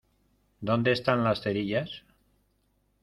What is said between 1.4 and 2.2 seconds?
cerillas?